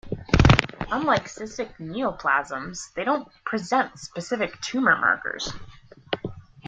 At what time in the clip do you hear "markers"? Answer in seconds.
4.97-5.53